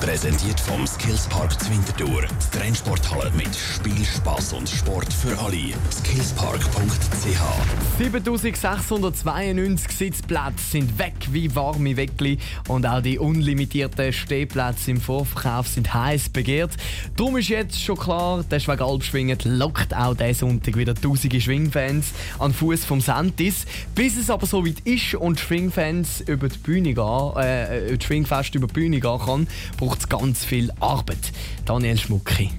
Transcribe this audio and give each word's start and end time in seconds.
Präsentiert 0.00 0.60
vom 0.60 0.86
Skillspark 0.86 1.60
Zwintertour. 1.60 2.22
Die 2.22 2.58
Trennsporthalle 2.58 3.32
mit 3.32 3.54
Spiel, 3.54 4.04
Spass 4.04 4.52
und 4.52 4.68
Sport 4.68 5.12
für 5.12 5.36
alle. 5.38 5.74
Skillspark.ch 5.90 7.98
7692 7.98 9.96
Sitzplätze 9.96 10.70
sind 10.70 10.98
weg 10.98 11.14
wie 11.32 11.54
warme 11.54 11.96
Weckli 11.96 12.38
und 12.68 12.86
auch 12.86 13.02
die 13.02 13.18
unlimitierten 13.18 14.12
Stehplätze 14.12 14.92
im 14.92 15.00
Vorverkauf 15.00 15.66
sind 15.66 15.92
heiß 15.92 16.28
begehrt. 16.28 16.70
Darum 17.16 17.36
ist 17.36 17.48
jetzt 17.48 17.82
schon 17.82 17.98
klar, 17.98 18.44
der 18.48 18.60
Schwegalp 18.60 19.02
schwingend 19.02 19.44
lockt 19.44 19.94
auch 19.94 20.14
diesen 20.14 20.34
Sonntag 20.34 20.76
wieder 20.76 20.94
tausende 20.94 21.40
Schwingfans 21.40 22.12
an 22.38 22.54
Fuß 22.54 22.84
vom 22.84 23.00
Sentis. 23.00 23.66
Bis 23.96 24.16
es 24.16 24.30
aber 24.30 24.46
so 24.46 24.64
weit 24.64 24.80
ist 24.84 25.16
und 25.16 25.40
Schwingfans 25.40 26.20
über 26.20 26.48
die 26.48 26.58
Bühne 26.58 26.94
gehen, 26.94 27.36
äh, 27.36 27.96
die 27.96 28.04
Schwingfest 28.04 28.54
über 28.54 28.68
die 28.68 28.74
Bühne 28.74 29.00
gehen 29.00 29.18
kann, 29.18 29.48
braucht 29.88 30.00
es 30.00 30.08
ganz 30.08 30.44
viel 30.44 30.70
Arbeit. 30.80 31.32
Daniel 31.64 31.96
Schmucki. 31.96 32.50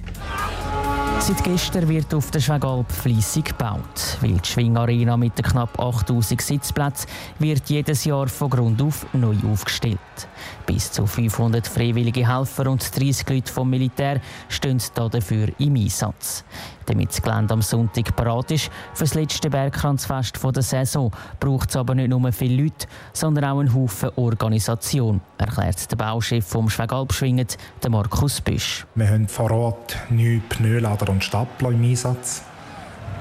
Seit 1.20 1.44
gestern 1.44 1.88
wird 1.88 2.12
auf 2.12 2.32
der 2.32 2.40
Schwegalp 2.40 2.90
fleissig 2.90 3.44
gebaut. 3.44 4.18
Weil 4.20 4.38
die 4.38 4.48
Schwingarena 4.48 5.16
mit 5.16 5.38
den 5.38 5.44
knapp 5.44 5.78
8000 5.78 6.40
Sitzplätzen 6.40 7.08
wird 7.38 7.68
jedes 7.68 8.04
Jahr 8.04 8.26
von 8.26 8.50
Grund 8.50 8.82
auf 8.82 9.06
neu 9.12 9.36
aufgestellt. 9.52 9.98
Bis 10.66 10.90
zu 10.90 11.06
500 11.06 11.68
freiwillige 11.68 12.26
Helfer 12.26 12.68
und 12.68 12.82
30 12.98 13.28
Leute 13.28 13.52
vom 13.52 13.70
Militär 13.70 14.20
stehen 14.48 14.82
dafür 14.94 15.50
im 15.58 15.76
Einsatz. 15.76 16.44
Damit 16.90 17.10
das 17.10 17.22
Gelände 17.22 17.54
am 17.54 17.62
Sonntag 17.62 18.16
parat 18.16 18.50
ist 18.50 18.68
für 18.94 19.04
das 19.04 19.14
letzte 19.14 19.48
Bergkranzfest 19.48 20.40
der 20.42 20.62
Saison, 20.62 21.12
braucht 21.38 21.70
es 21.70 21.76
aber 21.76 21.94
nicht 21.94 22.08
nur 22.08 22.32
viele 22.32 22.64
Leute, 22.64 22.88
sondern 23.12 23.44
auch 23.44 23.60
einen 23.60 23.72
Haufen 23.72 24.10
Organisation, 24.16 25.20
erklärt 25.38 25.88
der 25.88 25.96
Bauchef 25.96 26.44
vom 26.44 26.68
Schwegalpschwingen, 26.68 27.46
Markus 27.88 28.40
Büsch. 28.40 28.84
Wir 28.96 29.08
haben 29.08 29.28
vor 29.28 29.52
Ort 29.52 29.96
neue 30.08 30.40
Pneulader 30.40 31.12
und 31.12 31.22
Stapler 31.22 31.70
im 31.70 31.84
Einsatz. 31.84 32.42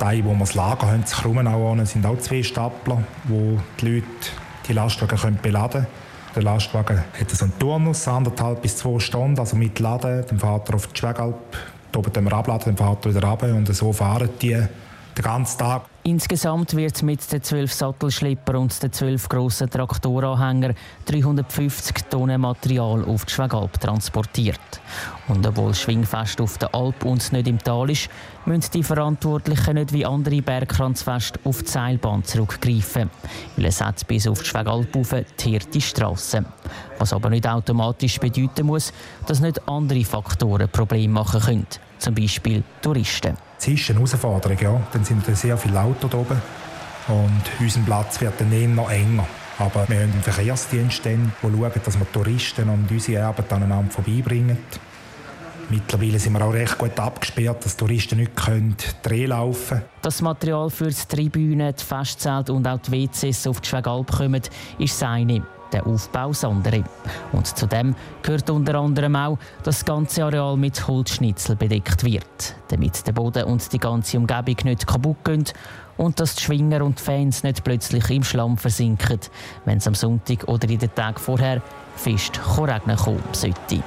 Die, 0.01 0.25
wo 0.25 0.31
wir 0.31 0.39
das 0.39 0.55
Lager 0.55 0.87
haben, 0.87 1.05
zu 1.05 1.21
Krummenau 1.21 1.75
sind 1.85 2.07
auch 2.07 2.17
zwei 2.17 2.41
Stapler, 2.41 3.03
wo 3.25 3.59
die 3.79 3.85
Leute 3.87 4.07
die 4.67 4.73
Lastwagen 4.73 5.37
beladen 5.43 5.83
können. 5.83 5.87
Der 6.35 6.41
Lastwagen 6.41 7.03
hat 7.19 7.29
so 7.29 7.45
einen 7.45 7.59
Turnus, 7.59 8.07
anderthalb 8.07 8.63
bis 8.63 8.77
zwei 8.77 8.97
Stunden, 8.97 9.39
also 9.39 9.55
mit 9.55 9.79
Laden. 9.79 10.25
Dann 10.27 10.39
fährt 10.39 10.69
er 10.69 10.75
auf 10.75 10.87
die 10.87 10.97
Schwegalp, 10.97 11.57
oben 11.97 12.23
wir 12.23 12.33
abladen, 12.33 12.75
dann 12.75 12.77
fährt 12.77 13.05
er 13.05 13.15
wieder 13.15 13.27
runter 13.27 13.55
und 13.55 13.73
so 13.73 13.93
fahren 13.93 14.29
die 14.41 14.57
den 15.19 15.23
ganzen 15.23 15.59
Tag. 15.59 15.83
Insgesamt 16.03 16.75
wird 16.75 17.03
mit 17.03 17.31
den 17.31 17.43
zwölf 17.43 17.73
Sattelschlepper 17.73 18.57
und 18.57 18.81
den 18.81 18.91
zwölf 18.91 19.27
grossen 19.27 19.69
Traktoranhängern 19.69 20.73
350 21.05 22.05
Tonnen 22.09 22.41
Material 22.41 23.03
auf 23.03 23.25
die 23.25 23.33
Schwegalp 23.33 23.79
transportiert. 23.79 24.59
Und 25.27 25.45
obwohl 25.45 25.75
Schwingfest 25.75 26.41
auf 26.41 26.57
der 26.57 26.73
Alp 26.73 27.05
und 27.05 27.31
nicht 27.31 27.47
im 27.47 27.59
Tal 27.59 27.91
ist, 27.91 28.09
müssen 28.45 28.71
die 28.73 28.83
Verantwortlichen 28.83 29.75
nicht 29.75 29.93
wie 29.93 30.05
andere 30.05 30.41
Bergkranzfeste 30.41 31.39
auf 31.43 31.61
die 31.61 31.69
Seilbahn 31.69 32.23
zurückgreifen. 32.23 33.11
Weil 33.57 33.65
es 33.65 33.81
hat 33.81 34.07
bis 34.07 34.27
auf 34.27 34.39
die 34.39 34.47
Schwegalp 34.47 34.95
auf 34.95 35.13
die 35.13 35.53
harte 35.53 35.81
Strasse. 35.81 36.45
Was 36.97 37.13
aber 37.13 37.29
nicht 37.29 37.47
automatisch 37.47 38.19
bedeuten 38.19 38.65
muss, 38.65 38.93
dass 39.27 39.41
nicht 39.41 39.67
andere 39.67 40.03
Faktoren 40.05 40.69
Probleme 40.69 41.13
machen 41.13 41.41
können. 41.41 41.67
Zum 41.99 42.15
Beispiel 42.15 42.63
Touristen. 42.81 43.48
Es 43.59 43.67
ist 43.67 43.89
eine 43.89 43.99
Herausforderung, 43.99 44.57
ja. 44.59 44.81
Dann 44.93 45.03
sind 45.03 45.27
da 45.27 45.35
sehr 45.35 45.57
viele 45.57 45.81
Autos 45.81 46.13
oben 46.13 46.41
und 47.09 47.43
unser 47.59 47.81
Platz 47.81 48.21
wird 48.21 48.39
dann 48.39 48.75
noch 48.75 48.89
enger. 48.89 49.27
Aber 49.57 49.89
wir 49.89 49.99
haben 49.99 50.11
einen 50.13 50.23
Verkehrsdienst, 50.23 51.03
der 51.03 51.17
schaut, 51.41 51.87
dass 51.87 51.99
wir 51.99 52.11
Touristen 52.11 52.69
und 52.69 52.89
unsere 52.89 53.25
Arbeit 53.25 53.51
aneinander 53.51 53.91
vorbeibringen. 53.91 54.57
Mittlerweile 55.69 56.17
sind 56.17 56.33
wir 56.33 56.41
auch 56.43 56.53
recht 56.53 56.77
gut 56.77 56.97
abgesperrt, 56.97 57.65
dass 57.65 57.77
Touristen 57.77 58.17
nicht 58.17 58.35
können. 58.35 58.75
Das 60.01 60.21
Material 60.21 60.69
für 60.69 60.87
die 60.87 60.95
Tribünen, 60.95 61.75
die 61.75 61.83
Festzelte 61.83 62.53
und 62.53 62.67
auch 62.67 62.79
die 62.79 62.91
WCs 62.91 63.45
auf 63.45 63.61
die 63.61 63.67
Schwegalp 63.67 64.09
kommen, 64.09 64.41
ist 64.79 65.01
das 65.01 65.03
der 65.71 65.85
Aufbau 65.85 66.29
das 66.29 66.43
andere. 66.43 66.83
Und 67.31 67.47
zudem 67.47 67.95
gehört 68.21 68.49
unter 68.49 68.75
anderem 68.75 69.15
auch, 69.15 69.37
dass 69.63 69.79
das 69.79 69.85
ganze 69.85 70.23
Areal 70.23 70.57
mit 70.57 70.87
Holzschnitzel 70.87 71.55
bedeckt 71.55 72.03
wird, 72.03 72.55
damit 72.69 73.05
der 73.05 73.13
Boden 73.13 73.43
und 73.45 73.71
die 73.71 73.79
ganze 73.79 74.17
Umgebung 74.17 74.57
nicht 74.63 74.87
kaputt 74.87 75.23
gehen 75.23 75.45
und 75.97 76.19
dass 76.19 76.35
die 76.35 76.43
Schwinger 76.43 76.83
und 76.83 76.99
die 76.99 77.03
Fans 77.03 77.43
nicht 77.43 77.63
plötzlich 77.63 78.09
im 78.09 78.23
Schlamm 78.23 78.57
versinken, 78.57 79.19
wenn 79.65 79.77
es 79.79 79.87
am 79.87 79.95
Sonntag 79.95 80.47
oder 80.47 80.69
in 80.69 80.79
den 80.79 80.93
Tagen 80.95 81.19
vorher 81.19 81.61
fest 81.95 82.39
regnen 82.57 82.97
kommen 82.97 83.23
sollte. 83.33 83.83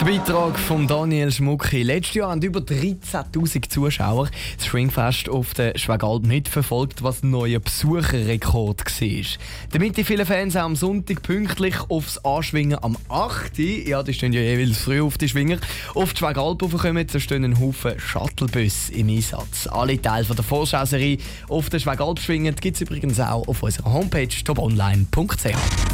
Der 0.00 0.06
Beitrag 0.06 0.58
von 0.58 0.88
Daniel 0.88 1.30
Schmucki. 1.30 1.84
Letztes 1.84 2.14
Jahr 2.16 2.30
haben 2.32 2.42
über 2.42 2.58
13.000 2.58 3.68
Zuschauer 3.68 4.28
das 4.56 4.66
Springfest 4.66 5.28
auf 5.28 5.54
der 5.54 5.78
Schwegalp 5.78 6.26
nicht 6.26 6.48
verfolgt, 6.48 7.04
was 7.04 7.22
ein 7.22 7.30
neuer 7.30 7.60
Besucherrekord 7.60 8.80
war. 8.80 9.38
Damit 9.70 9.96
die 9.96 10.02
vielen 10.02 10.26
Fans 10.26 10.56
auch 10.56 10.62
am 10.62 10.74
Sonntag 10.74 11.22
pünktlich 11.22 11.76
aufs 11.88 12.18
Anschwingen 12.18 12.82
am 12.82 12.96
8. 13.08 13.56
Ja, 13.58 14.02
die 14.02 14.14
stehen 14.14 14.32
ja 14.32 14.40
jeweils 14.40 14.78
früh 14.78 15.00
auf 15.00 15.16
die 15.16 15.28
Schwinger, 15.28 15.58
auf 15.94 16.12
die 16.12 16.18
Schwegalp 16.18 16.60
raufkommen, 16.60 17.06
da 17.06 17.20
stehen 17.20 17.44
ein 17.44 17.60
Haufen 17.60 17.98
Shuttlebusse 17.98 18.92
im 18.94 19.08
Einsatz. 19.08 19.68
Alle 19.68 20.02
Teile 20.02 20.26
der 20.26 20.44
Vorschauserie 20.44 21.18
auf 21.48 21.70
der 21.70 21.78
Schwegalp 21.78 22.18
schwingen 22.18 22.56
gibt 22.56 22.74
es 22.76 22.82
übrigens 22.82 23.20
auch 23.20 23.46
auf 23.46 23.62
unserer 23.62 23.92
Homepage 23.92 24.28
toponline.ch. 24.44 25.93